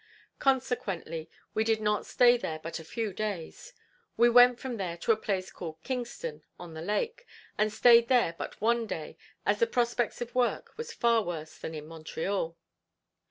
[0.39, 3.71] Consequently we did not stay there but a few days.
[4.17, 7.23] We went from there to a place called Kingston, on the Lake,
[7.55, 11.75] and stayed there but one day as the prospects of work was far worse than
[11.75, 12.57] in Montreal.